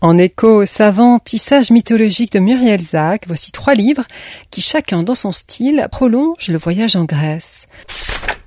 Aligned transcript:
En 0.00 0.18
écho 0.18 0.62
au 0.62 0.66
savant 0.66 1.18
tissage 1.18 1.70
mythologique 1.70 2.32
de 2.32 2.40
Muriel 2.40 2.80
Zach, 2.80 3.24
voici 3.26 3.52
trois 3.52 3.74
livres 3.74 4.04
qui, 4.50 4.60
chacun 4.60 5.02
dans 5.02 5.14
son 5.14 5.32
style, 5.32 5.88
prolongent 5.90 6.48
le 6.48 6.58
voyage 6.58 6.96
en 6.96 7.04
Grèce 7.04 7.66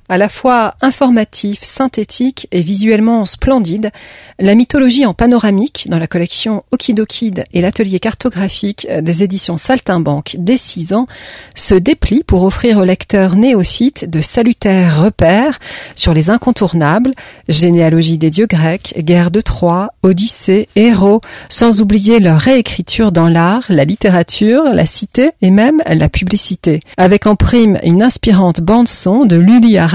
à 0.09 0.17
la 0.17 0.29
fois 0.29 0.75
informatif, 0.81 1.59
synthétique 1.63 2.47
et 2.51 2.61
visuellement 2.61 3.25
splendide, 3.25 3.91
la 4.39 4.55
mythologie 4.55 5.05
en 5.05 5.13
panoramique 5.13 5.87
dans 5.89 5.99
la 5.99 6.07
collection 6.07 6.63
Okidokid 6.71 7.43
et 7.53 7.61
l'atelier 7.61 7.99
cartographique 7.99 8.87
des 9.01 9.23
éditions 9.23 9.57
Saltimbanque 9.57 10.35
dès 10.39 10.57
6 10.57 10.93
ans 10.93 11.07
se 11.55 11.75
déplie 11.75 12.23
pour 12.23 12.43
offrir 12.43 12.77
aux 12.77 12.83
lecteurs 12.83 13.35
néophytes 13.35 14.09
de 14.09 14.21
salutaires 14.21 15.03
repères 15.03 15.59
sur 15.95 16.13
les 16.13 16.29
incontournables, 16.29 17.13
généalogie 17.49 18.17
des 18.17 18.29
dieux 18.29 18.47
grecs, 18.47 18.93
guerre 18.99 19.31
de 19.31 19.41
Troie, 19.41 19.89
Odyssée, 20.03 20.69
héros, 20.75 21.21
sans 21.49 21.81
oublier 21.81 22.19
leur 22.19 22.39
réécriture 22.39 23.11
dans 23.11 23.29
l'art, 23.29 23.65
la 23.69 23.85
littérature, 23.85 24.63
la 24.63 24.85
cité 24.85 25.31
et 25.41 25.51
même 25.51 25.81
la 25.85 26.09
publicité, 26.09 26.79
avec 26.97 27.27
en 27.27 27.35
prime 27.35 27.77
une 27.83 28.03
inspirante 28.03 28.61
bande 28.61 28.87
son 28.87 29.25
de 29.25 29.35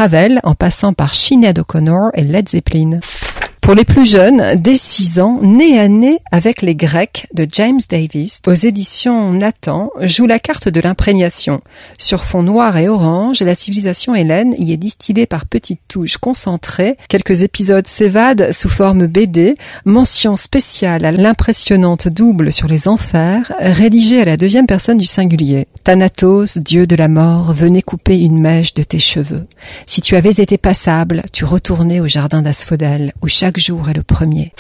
Lully 0.09 0.39
en 0.43 0.55
passant 0.55 0.93
par 0.93 1.15
Sinead 1.15 1.59
O'Connor 1.59 2.11
et 2.15 2.25
Led 2.25 2.49
Zeppelin. 2.49 2.99
Pour 3.63 3.77
les 3.77 3.85
plus 3.85 4.11
jeunes, 4.11 4.57
dès 4.57 4.75
6 4.75 5.21
ans, 5.21 5.39
né 5.41 5.79
à 5.79 5.87
nez 5.87 6.19
avec 6.33 6.63
les 6.63 6.75
Grecs 6.75 7.29
de 7.33 7.47
James 7.53 7.79
Davis, 7.89 8.43
aux 8.49 8.53
éditions 8.53 9.33
Nathan, 9.33 9.91
joue 10.01 10.27
la 10.27 10.41
carte 10.41 10.69
de 10.69 10.81
l'imprégnation. 10.81 11.61
Sur 11.97 12.25
fond 12.25 12.43
noir 12.43 12.77
et 12.77 12.89
orange, 12.89 13.41
la 13.41 13.55
civilisation 13.55 14.17
hélène 14.17 14.53
y 14.59 14.73
est 14.73 14.77
distillée 14.77 15.27
par 15.27 15.47
petites 15.47 15.81
touches 15.87 16.17
concentrées. 16.17 16.97
Quelques 17.09 17.43
épisodes 17.43 17.87
s'évadent 17.87 18.51
sous 18.51 18.69
forme 18.69 19.07
BD, 19.07 19.55
mention 19.85 20.35
spéciale 20.35 21.05
à 21.05 21.13
l'impressionnante 21.13 22.09
double 22.09 22.53
sur 22.53 22.67
les 22.67 22.89
enfers, 22.89 23.53
rédigée 23.61 24.23
à 24.23 24.25
la 24.25 24.37
deuxième 24.37 24.67
personne 24.67 24.99
du 24.99 25.07
singulier. 25.07 25.69
Thanatos, 25.85 26.59
dieu 26.59 26.89
de 26.89 26.97
la 26.97 27.09
mort, 27.09 27.53
venez 27.53 27.83
couper 27.83 28.19
une 28.19 28.41
mèche 28.41 28.75
de 28.75 28.83
tes 28.83 28.99
cheveux. 28.99 29.47
Si 29.87 30.01
tu 30.01 30.17
avais 30.17 30.31
été 30.31 30.59
passable, 30.59 31.23
tu 31.33 31.45
retournais 31.45 32.01
au 32.01 32.09
jardin 32.09 32.43
d'Asphodèle, 32.43 33.13
où 33.23 33.29
chaque 33.29 33.52
jour 33.59 33.89
est 33.89 33.95
le 33.95 34.03
premier. 34.03 34.53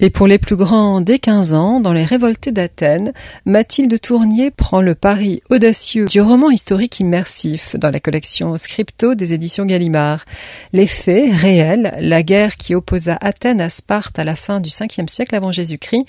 Et 0.00 0.10
pour 0.10 0.28
les 0.28 0.38
plus 0.38 0.54
grands 0.54 1.00
dès 1.00 1.18
15 1.18 1.54
ans, 1.54 1.80
dans 1.80 1.92
les 1.92 2.04
révoltés 2.04 2.52
d'Athènes, 2.52 3.12
Mathilde 3.46 4.00
Tournier 4.00 4.52
prend 4.52 4.80
le 4.80 4.94
pari 4.94 5.42
audacieux 5.50 6.06
du 6.06 6.20
roman 6.20 6.50
historique 6.50 7.00
immersif 7.00 7.74
dans 7.74 7.90
la 7.90 7.98
collection 7.98 8.56
Scripto 8.56 9.16
des 9.16 9.32
éditions 9.32 9.64
Gallimard. 9.64 10.24
Les 10.72 10.86
faits 10.86 11.34
réels, 11.34 11.96
la 11.98 12.22
guerre 12.22 12.56
qui 12.56 12.76
opposa 12.76 13.18
Athènes 13.20 13.60
à 13.60 13.68
Sparte 13.68 14.20
à 14.20 14.24
la 14.24 14.36
fin 14.36 14.60
du 14.60 14.70
5e 14.70 15.08
siècle 15.08 15.34
avant 15.34 15.50
Jésus-Christ, 15.50 16.06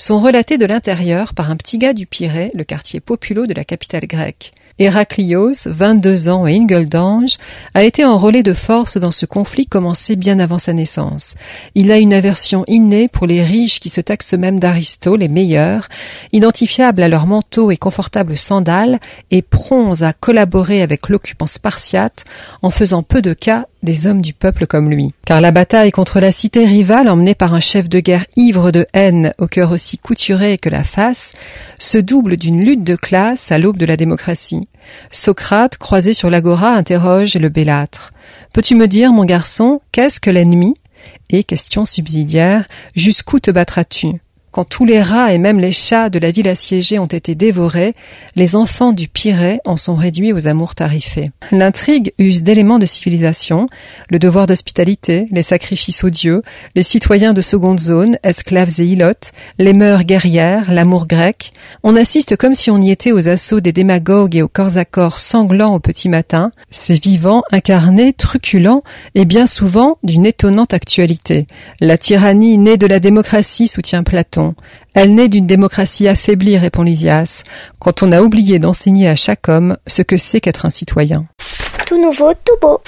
sont 0.00 0.18
relatés 0.18 0.56
de 0.56 0.64
l'intérieur 0.64 1.34
par 1.34 1.50
un 1.50 1.56
petit 1.56 1.76
gars 1.76 1.92
du 1.92 2.06
Pirée, 2.06 2.50
le 2.54 2.64
quartier 2.64 3.00
populo 3.00 3.46
de 3.46 3.52
la 3.52 3.64
capitale 3.64 4.06
grecque. 4.06 4.52
Héraclios, 4.78 5.66
22 5.66 6.30
ans 6.30 6.46
et 6.46 6.56
Ingeldange, 6.56 7.36
a 7.74 7.84
été 7.84 8.02
enrôlé 8.02 8.42
de 8.42 8.54
force 8.54 8.96
dans 8.96 9.12
ce 9.12 9.26
conflit 9.26 9.66
commencé 9.66 10.16
bien 10.16 10.38
avant 10.38 10.58
sa 10.58 10.72
naissance. 10.72 11.34
Il 11.74 11.92
a 11.92 11.98
une 11.98 12.14
aversion 12.14 12.64
innée 12.66 13.06
pour 13.06 13.26
les 13.26 13.42
riches 13.42 13.78
qui 13.78 13.90
se 13.90 14.00
taxent 14.00 14.32
même 14.32 14.58
d'Aristo, 14.58 15.16
les 15.16 15.28
meilleurs, 15.28 15.88
identifiables 16.32 17.02
à 17.02 17.08
leurs 17.08 17.26
manteaux 17.26 17.70
et 17.70 17.76
confortables 17.76 18.38
sandales, 18.38 19.00
et 19.30 19.42
prompts 19.42 20.00
à 20.00 20.14
collaborer 20.14 20.80
avec 20.80 21.10
l'occupant 21.10 21.46
spartiate 21.46 22.24
en 22.62 22.70
faisant 22.70 23.02
peu 23.02 23.20
de 23.20 23.34
cas 23.34 23.66
des 23.82 24.06
hommes 24.06 24.20
du 24.20 24.32
peuple 24.32 24.66
comme 24.66 24.90
lui. 24.90 25.10
Car 25.24 25.40
la 25.40 25.50
bataille 25.50 25.90
contre 25.90 26.20
la 26.20 26.32
cité 26.32 26.64
rivale 26.64 27.08
emmenée 27.08 27.34
par 27.34 27.54
un 27.54 27.60
chef 27.60 27.88
de 27.88 28.00
guerre 28.00 28.26
ivre 28.36 28.70
de 28.70 28.86
haine 28.92 29.32
au 29.38 29.46
cœur 29.46 29.72
aussi 29.72 29.98
couturé 29.98 30.58
que 30.58 30.68
la 30.68 30.84
face 30.84 31.32
se 31.78 31.98
double 31.98 32.36
d'une 32.36 32.64
lutte 32.64 32.84
de 32.84 32.96
classe 32.96 33.52
à 33.52 33.58
l'aube 33.58 33.76
de 33.76 33.86
la 33.86 33.96
démocratie. 33.96 34.68
Socrate, 35.10 35.78
croisé 35.78 36.12
sur 36.12 36.30
l'agora, 36.30 36.74
interroge 36.74 37.34
le 37.36 37.48
bellâtre. 37.48 38.12
Peux-tu 38.52 38.74
me 38.74 38.88
dire, 38.88 39.12
mon 39.12 39.24
garçon, 39.24 39.80
qu'est-ce 39.92 40.20
que 40.20 40.30
l'ennemi? 40.30 40.74
Et 41.30 41.44
question 41.44 41.84
subsidiaire, 41.84 42.66
jusqu'où 42.94 43.40
te 43.40 43.50
battras-tu? 43.50 44.20
Quand 44.52 44.64
tous 44.64 44.84
les 44.84 45.00
rats 45.00 45.32
et 45.32 45.38
même 45.38 45.60
les 45.60 45.70
chats 45.70 46.10
de 46.10 46.18
la 46.18 46.32
ville 46.32 46.48
assiégée 46.48 46.98
ont 46.98 47.06
été 47.06 47.36
dévorés, 47.36 47.94
les 48.34 48.56
enfants 48.56 48.90
du 48.90 49.06
Pirée 49.06 49.60
en 49.64 49.76
sont 49.76 49.94
réduits 49.94 50.32
aux 50.32 50.48
amours 50.48 50.74
tarifés. 50.74 51.30
L'intrigue 51.52 52.12
use 52.18 52.42
d'éléments 52.42 52.80
de 52.80 52.86
civilisation, 52.86 53.68
le 54.08 54.18
devoir 54.18 54.48
d'hospitalité, 54.48 55.26
les 55.30 55.42
sacrifices 55.42 56.02
aux 56.02 56.10
dieux, 56.10 56.42
les 56.74 56.82
citoyens 56.82 57.32
de 57.32 57.42
seconde 57.42 57.78
zone, 57.78 58.18
esclaves 58.24 58.80
et 58.80 58.86
ilotes, 58.86 59.30
les 59.58 59.72
mœurs 59.72 60.02
guerrières, 60.02 60.72
l'amour 60.72 61.06
grec. 61.06 61.52
On 61.84 61.94
assiste 61.94 62.36
comme 62.36 62.54
si 62.54 62.72
on 62.72 62.78
y 62.78 62.90
était 62.90 63.12
aux 63.12 63.28
assauts 63.28 63.60
des 63.60 63.72
démagogues 63.72 64.34
et 64.34 64.42
aux 64.42 64.48
corps 64.48 64.78
à 64.78 64.84
corps 64.84 65.20
sanglants 65.20 65.74
au 65.74 65.80
petit 65.80 66.08
matin, 66.08 66.50
ces 66.70 66.94
vivants, 66.94 67.42
incarnés, 67.52 68.12
truculents 68.14 68.82
et 69.14 69.26
bien 69.26 69.46
souvent 69.46 69.98
d'une 70.02 70.26
étonnante 70.26 70.74
actualité. 70.74 71.46
La 71.80 71.96
tyrannie 71.96 72.58
née 72.58 72.76
de 72.76 72.88
la 72.88 72.98
démocratie 72.98 73.68
soutient 73.68 74.02
Platon 74.02 74.39
elle 74.94 75.14
naît 75.14 75.28
d'une 75.28 75.46
démocratie 75.46 76.08
affaiblie, 76.08 76.58
répond 76.58 76.82
Lysias, 76.82 77.42
quand 77.78 78.02
on 78.02 78.12
a 78.12 78.22
oublié 78.22 78.58
d'enseigner 78.58 79.08
à 79.08 79.16
chaque 79.16 79.48
homme 79.48 79.76
ce 79.86 80.02
que 80.02 80.16
c'est 80.16 80.40
qu'être 80.40 80.66
un 80.66 80.70
citoyen. 80.70 81.26
Tout 81.86 82.00
nouveau, 82.00 82.32
tout 82.44 82.56
beau. 82.60 82.80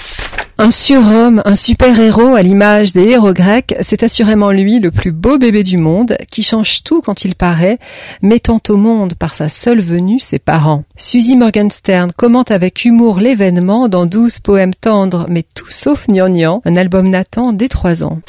Un 0.59 0.69
surhomme, 0.69 1.41
un 1.45 1.55
super-héros 1.55 2.35
à 2.35 2.43
l'image 2.43 2.93
des 2.93 3.09
héros 3.09 3.33
grecs, 3.33 3.73
c'est 3.81 4.03
assurément 4.03 4.51
lui 4.51 4.79
le 4.79 4.91
plus 4.91 5.11
beau 5.11 5.39
bébé 5.39 5.63
du 5.63 5.79
monde, 5.79 6.15
qui 6.29 6.43
change 6.43 6.83
tout 6.83 7.01
quand 7.01 7.25
il 7.25 7.33
paraît, 7.33 7.79
mettant 8.21 8.61
au 8.69 8.77
monde 8.77 9.15
par 9.15 9.33
sa 9.33 9.49
seule 9.49 9.81
venue 9.81 10.19
ses 10.19 10.37
parents. 10.37 10.83
Suzy 10.95 11.37
Morgenstern 11.37 12.11
commente 12.11 12.51
avec 12.51 12.85
humour 12.85 13.19
l'événement 13.19 13.89
dans 13.89 14.05
douze 14.05 14.37
poèmes 14.39 14.75
tendres, 14.75 15.25
mais 15.27 15.43
tout 15.55 15.71
sauf 15.71 16.05
gnangnan, 16.07 16.61
un 16.65 16.75
album 16.75 17.09
Nathan 17.09 17.51
dès 17.51 17.67
trois 17.67 18.03
ans. 18.03 18.19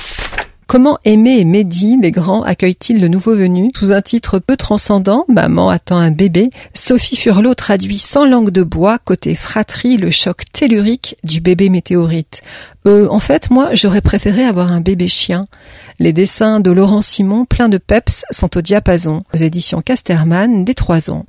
Comment 0.75 0.99
Aimé 1.05 1.39
et 1.39 1.45
Mehdi, 1.45 1.99
les 2.03 2.11
grands, 2.11 2.43
accueillent-ils 2.43 3.01
le 3.01 3.07
nouveau 3.07 3.37
venu 3.37 3.71
Sous 3.79 3.93
un 3.93 4.03
titre 4.03 4.41
peu 4.41 4.57
transcendant, 4.57 5.25
Maman 5.29 5.69
attend 5.71 5.99
un 5.99 6.11
bébé, 6.11 6.51
Sophie 6.75 7.15
Furlot 7.15 7.55
traduit 7.55 7.97
sans 7.97 8.27
langue 8.27 8.51
de 8.51 8.65
bois, 8.65 8.99
côté 8.99 9.37
fratrie, 9.37 9.99
le 9.99 10.11
choc 10.11 10.43
tellurique 10.53 11.17
du 11.23 11.41
bébé 11.41 11.69
météorite. 11.69 12.43
Euh, 12.89 13.07
en 13.09 13.21
fait, 13.21 13.53
moi, 13.53 13.69
j'aurais 13.75 14.01
préféré 14.01 14.45
avoir 14.45 14.73
un 14.73 14.81
bébé 14.81 15.07
chien. 15.07 15.47
Les 16.01 16.13
dessins 16.13 16.59
de 16.59 16.73
Laurent 16.73 17.03
Simon, 17.03 17.45
pleins 17.45 17.69
de 17.69 17.79
peps, 17.79 18.25
sont 18.33 18.59
au 18.59 18.61
diapason, 18.61 19.23
aux 19.33 19.39
éditions 19.39 19.81
Casterman, 19.81 20.65
dès 20.65 20.75
trois 20.75 21.09
ans. 21.09 21.25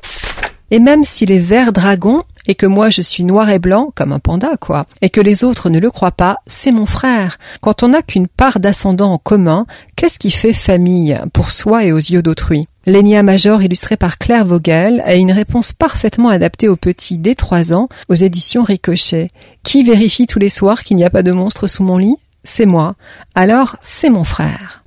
Et 0.71 0.79
même 0.79 1.03
si 1.03 1.25
les 1.25 1.39
verts 1.39 1.73
dragons, 1.73 2.23
et 2.47 2.55
que 2.55 2.65
moi 2.65 2.89
je 2.89 3.01
suis 3.01 3.23
noir 3.23 3.49
et 3.49 3.59
blanc, 3.59 3.91
comme 3.95 4.11
un 4.11 4.19
panda, 4.19 4.57
quoi, 4.59 4.85
et 5.01 5.09
que 5.09 5.21
les 5.21 5.43
autres 5.43 5.69
ne 5.69 5.79
le 5.79 5.91
croient 5.91 6.11
pas, 6.11 6.37
c'est 6.47 6.71
mon 6.71 6.85
frère. 6.85 7.37
Quand 7.61 7.83
on 7.83 7.89
n'a 7.89 8.01
qu'une 8.01 8.27
part 8.27 8.59
d'ascendant 8.59 9.13
en 9.13 9.17
commun, 9.17 9.65
qu'est-ce 9.95 10.19
qui 10.19 10.31
fait 10.31 10.53
famille, 10.53 11.15
pour 11.33 11.51
soi 11.51 11.85
et 11.85 11.91
aux 11.91 11.97
yeux 11.97 12.21
d'autrui? 12.21 12.67
L'Enia 12.87 13.23
Major 13.23 13.63
illustré 13.63 13.97
par 13.97 14.19
Claire 14.19 14.45
Vogel 14.45 15.01
a 15.05 15.15
une 15.15 15.31
réponse 15.31 15.73
parfaitement 15.73 16.29
adaptée 16.29 16.67
aux 16.67 16.75
petits 16.75 17.17
dès 17.17 17.33
trois 17.33 17.73
ans 17.73 17.89
aux 18.09 18.15
éditions 18.15 18.63
Ricochet. 18.63 19.31
Qui 19.63 19.81
vérifie 19.81 20.27
tous 20.27 20.37
les 20.37 20.49
soirs 20.49 20.83
qu'il 20.83 20.97
n'y 20.97 21.03
a 21.03 21.09
pas 21.09 21.23
de 21.23 21.31
monstre 21.31 21.65
sous 21.65 21.83
mon 21.83 21.97
lit? 21.97 22.17
C'est 22.43 22.67
moi. 22.67 22.93
Alors, 23.33 23.75
c'est 23.81 24.11
mon 24.11 24.23
frère. 24.23 24.83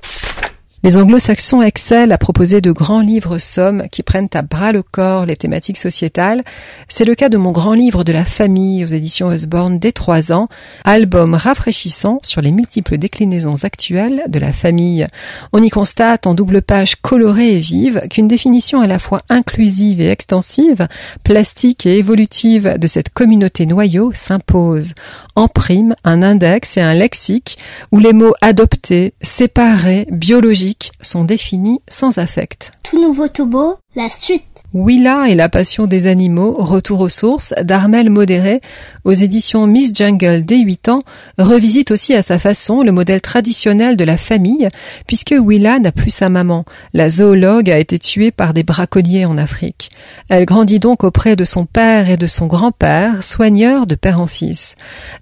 Les 0.89 0.97
anglo-saxons 0.97 1.61
excellent 1.61 2.15
à 2.15 2.17
proposer 2.17 2.63
de 2.63 2.73
grands 2.73 3.03
livres 3.03 3.37
sommes 3.37 3.89
qui 3.93 4.03
prennent 4.03 4.31
à 4.33 4.41
bras 4.41 4.73
le 4.73 4.83
corps 4.83 5.27
les 5.27 5.37
thématiques 5.37 5.77
sociétales. 5.77 6.43
C'est 6.89 7.05
le 7.05 7.15
cas 7.15 7.29
de 7.29 7.37
mon 7.37 7.53
grand 7.53 7.75
livre 7.75 8.05
de 8.05 8.13
la 8.15 8.25
famille 8.25 8.83
aux 8.87 8.89
éditions 8.89 9.27
Osborne 9.27 9.79
dès 9.79 9.93
trois 9.93 10.33
ans, 10.33 10.49
album 10.85 11.35
rafraîchissant 11.35 12.21
sur 12.23 12.41
les 12.41 12.53
multiples 12.53 12.97
déclinaisons 12.97 13.65
actuelles 13.65 14.23
de 14.29 14.39
la 14.39 14.51
famille. 14.51 15.05
On 15.53 15.63
y 15.63 15.69
constate 15.69 16.27
en 16.27 16.33
double 16.33 16.63
page 16.63 16.97
colorée 16.97 17.57
et 17.57 17.59
vive 17.59 18.01
qu'une 18.09 18.27
définition 18.27 18.81
à 18.81 18.87
la 18.87 18.99
fois 18.99 19.21
inclusive 19.29 20.01
et 20.01 20.09
extensive, 20.09 20.89
plastique 21.23 21.85
et 21.85 21.99
évolutive 21.99 22.79
de 22.79 22.87
cette 22.87 23.11
communauté 23.11 23.67
noyau 23.67 24.13
s'impose. 24.15 24.95
En 25.35 25.49
prime, 25.49 25.95
un 26.05 26.23
index 26.23 26.79
et 26.79 26.81
un 26.81 26.95
lexique 26.95 27.59
où 27.93 27.99
les 27.99 28.15
mots 28.15 28.33
adoptés, 28.41 29.13
séparés, 29.21 30.07
biologiques, 30.11 30.78
sont 31.01 31.25
définis 31.25 31.81
sans 31.89 32.19
affect. 32.19 32.71
Tout 32.83 33.01
nouveau 33.01 33.29
Tobo, 33.29 33.79
la 33.97 34.11
suite. 34.11 34.45
Willa 34.75 35.31
et 35.31 35.35
la 35.35 35.49
passion 35.49 35.87
des 35.87 36.05
animaux, 36.05 36.55
retour 36.59 37.01
aux 37.01 37.09
sources, 37.09 37.55
d'Armel 37.63 38.11
Modéré, 38.11 38.61
aux 39.05 39.15
éditions 39.15 39.67
Miss 39.67 39.95
Jungle 39.95 40.45
dès 40.45 40.59
8 40.59 40.91
ans, 40.91 41.01
revisite 41.39 41.91
aussi 41.91 42.13
à 42.13 42.21
sa 42.21 42.39
façon 42.39 42.83
le 42.83 42.93
modèle 42.93 43.23
traditionnel 43.23 43.97
de 43.97 44.05
la 44.05 44.19
famille, 44.19 44.69
puisque 45.07 45.35
Willa 45.39 45.79
n'a 45.79 45.91
plus 45.91 46.11
sa 46.11 46.29
maman. 46.29 46.67
La 46.93 47.09
zoologue 47.09 47.71
a 47.71 47.79
été 47.79 47.99
tuée 47.99 48.31
par 48.31 48.53
des 48.53 48.63
braconniers 48.63 49.25
en 49.25 49.39
Afrique. 49.39 49.89
Elle 50.29 50.45
grandit 50.45 50.81
donc 50.81 51.03
auprès 51.03 51.35
de 51.35 51.47
son 51.47 51.65
père 51.65 52.11
et 52.11 52.19
de 52.19 52.27
son 52.27 52.47
grand-père, 52.47 53.23
soigneurs 53.23 53.87
de 53.87 53.95
père 53.95 54.21
en 54.21 54.27
fils. 54.27 54.75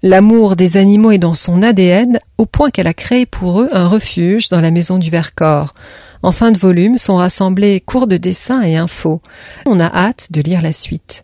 L'amour 0.03 0.57
des 0.57 0.75
animaux 0.75 1.11
est 1.11 1.19
dans 1.19 1.35
son 1.35 1.63
ADN, 1.63 2.19
au 2.37 2.45
point 2.45 2.69
qu'elle 2.69 2.87
a 2.87 2.93
créé 2.93 3.25
pour 3.25 3.61
eux 3.61 3.69
un 3.71 3.87
refuge 3.87 4.49
dans 4.49 4.59
la 4.59 4.71
maison 4.71 4.97
du 4.97 5.09
Vercors 5.09 5.73
En 6.23 6.31
fin 6.31 6.51
de 6.51 6.57
volume 6.57 6.97
sont 6.97 7.15
rassemblés 7.15 7.81
cours 7.81 8.07
de 8.07 8.17
dessin 8.17 8.61
et 8.61 8.75
infos. 8.75 9.21
On 9.65 9.79
a 9.79 9.85
hâte 9.85 10.27
de 10.31 10.41
lire 10.41 10.61
la 10.61 10.71
suite. 10.71 11.21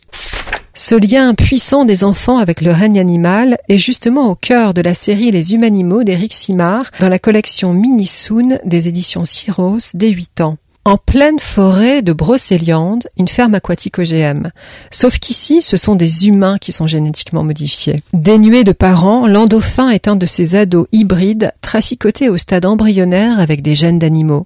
Ce 0.75 0.95
lien 0.95 1.35
puissant 1.35 1.85
des 1.85 2.03
enfants 2.03 2.37
avec 2.37 2.59
le 2.59 2.71
règne 2.71 2.99
animal 2.99 3.59
est 3.69 3.77
justement 3.77 4.31
au 4.31 4.35
cœur 4.35 4.73
de 4.73 4.81
la 4.81 4.95
série 4.95 5.29
Les 5.29 5.53
Humanimaux 5.53 6.03
d'Éric 6.03 6.33
Simard 6.33 6.89
dans 6.99 7.09
la 7.09 7.19
collection 7.19 7.73
Mini 7.73 8.07
Soon 8.07 8.59
des 8.65 8.87
éditions 8.87 9.23
Syros 9.23 9.91
dès 9.93 10.09
8 10.09 10.41
ans 10.41 10.57
en 10.85 10.97
pleine 10.97 11.39
forêt 11.39 12.01
de 12.01 12.11
Brocéliande, 12.11 13.07
une 13.17 13.27
ferme 13.27 13.55
aquatique 13.55 13.99
OGM. 13.99 14.49
Sauf 14.91 15.17
qu'ici, 15.19 15.61
ce 15.61 15.77
sont 15.77 15.95
des 15.95 16.27
humains 16.27 16.57
qui 16.59 16.71
sont 16.73 16.87
génétiquement 16.87 17.43
modifiés. 17.43 18.01
Dénué 18.11 18.63
de 18.63 18.73
parents, 18.73 19.27
l'endauphin 19.27 19.89
est 19.89 20.07
un 20.07 20.17
de 20.17 20.25
ces 20.25 20.55
ados 20.55 20.87
hybrides 20.91 21.53
traficotés 21.61 22.29
au 22.29 22.37
stade 22.37 22.65
embryonnaire 22.65 23.39
avec 23.39 23.61
des 23.61 23.75
gènes 23.75 23.99
d'animaux. 23.99 24.45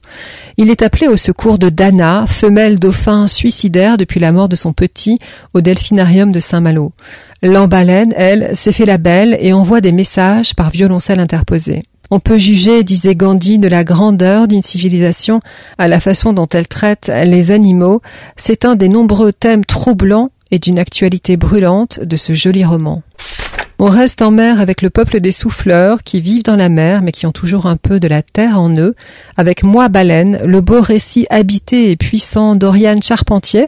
Il 0.57 0.69
est 0.69 0.83
appelé 0.83 1.07
au 1.07 1.17
secours 1.17 1.57
de 1.57 1.69
Dana, 1.69 2.25
femelle 2.27 2.79
dauphin 2.79 3.27
suicidaire 3.27 3.97
depuis 3.97 4.19
la 4.19 4.31
mort 4.31 4.49
de 4.49 4.55
son 4.55 4.73
petit 4.73 5.17
au 5.53 5.61
delphinarium 5.61 6.31
de 6.31 6.39
Saint-Malo. 6.39 6.91
L'embaleine, 7.41 8.13
elle, 8.15 8.55
s'est 8.55 8.71
fait 8.71 8.85
la 8.85 8.97
belle 8.97 9.37
et 9.39 9.53
envoie 9.53 9.81
des 9.81 9.91
messages 9.91 10.55
par 10.55 10.69
violoncelle 10.69 11.19
interposé. 11.19 11.81
On 12.09 12.19
peut 12.19 12.38
juger, 12.38 12.83
disait 12.83 13.15
Gandhi, 13.15 13.59
de 13.59 13.68
la 13.68 13.83
grandeur 13.83 14.48
d'une 14.48 14.62
civilisation 14.62 15.42
à 15.77 15.88
la 15.88 16.00
façon 16.00 16.31
dont 16.31 16.48
elle 16.48 16.68
traite 16.68 17.12
les 17.25 17.51
animaux. 17.51 18.01
C'est 18.38 18.63
un 18.63 18.75
des 18.75 18.88
nombreux 18.88 19.33
thèmes 19.33 19.65
troublants 19.65 20.31
et 20.51 20.59
d'une 20.59 20.80
actualité 20.80 21.36
brûlante 21.36 22.00
de 22.00 22.15
ce 22.15 22.33
joli 22.33 22.63
roman. 22.63 23.04
On 23.80 23.92
reste 23.92 24.24
en 24.24 24.31
mer 24.31 24.59
avec 24.59 24.81
le 24.81 24.89
peuple 24.89 25.19
des 25.19 25.31
souffleurs 25.31 26.01
qui 26.01 26.19
vivent 26.19 26.42
dans 26.42 26.56
la 26.56 26.69
mer 26.69 27.04
mais 27.04 27.12
qui 27.12 27.27
ont 27.27 27.31
toujours 27.31 27.68
un 27.68 27.77
peu 27.77 28.00
de 28.00 28.07
la 28.07 28.24
terre 28.24 28.59
en 28.59 28.75
eux, 28.75 28.95
avec 29.36 29.62
Moi 29.62 29.88
Baleine, 29.88 30.39
le 30.45 30.62
beau 30.62 30.81
récit 30.81 31.27
habité 31.30 31.92
et 31.92 31.95
puissant 31.95 32.56
d'Oriane 32.56 33.04
Charpentier, 33.04 33.68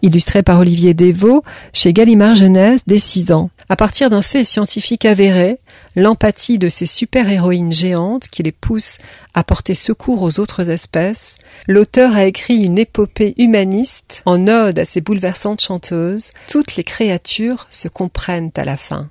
illustré 0.00 0.42
par 0.42 0.60
Olivier 0.60 0.94
Desvaux, 0.94 1.42
chez 1.74 1.92
Gallimard 1.92 2.36
Jeunesse 2.36 2.80
dès 2.86 2.98
6 2.98 3.32
ans. 3.32 3.50
À 3.68 3.76
partir 3.76 4.08
d'un 4.08 4.22
fait 4.22 4.44
scientifique 4.44 5.04
avéré, 5.04 5.58
l'empathie 5.96 6.58
de 6.58 6.68
ces 6.68 6.86
super-héroïnes 6.86 7.72
géantes 7.72 8.28
qui 8.28 8.42
les 8.42 8.52
poussent 8.52 8.98
à 9.34 9.44
porter 9.44 9.74
secours 9.74 10.22
aux 10.22 10.40
autres 10.40 10.70
espèces, 10.70 11.36
l'auteur 11.68 12.14
a 12.14 12.24
écrit 12.24 12.62
une 12.62 12.78
épopée 12.78 13.34
humaniste 13.38 14.22
en 14.26 14.48
ode 14.48 14.78
à 14.78 14.84
ces 14.84 15.00
bouleversantes 15.00 15.60
chanteuses. 15.60 16.32
Toutes 16.48 16.76
les 16.76 16.84
créatures 16.84 17.66
se 17.70 17.88
comprennent 17.88 18.52
à 18.56 18.64
la 18.64 18.76
fin. 18.76 19.08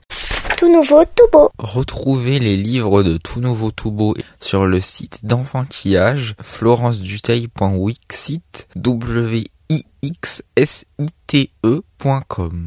Tout 0.58 0.72
nouveau, 0.72 1.04
tout 1.16 1.28
beau. 1.32 1.50
Retrouvez 1.58 2.38
les 2.40 2.58
livres 2.58 3.02
de 3.02 3.18
Tout 3.18 3.40
nouveau, 3.40 3.72
tout 3.72 3.92
beau 3.92 4.14
sur 4.42 4.66
le 4.66 4.82
site 4.82 5.20
d'enfantillage 5.24 6.36
florenceduteil.wixit 6.42 8.68
w 8.76 9.46
i 9.70 9.84
x 10.02 10.44
s 10.58 10.84
i 11.00 11.08
t 11.28 11.52
e.com. 11.64 12.58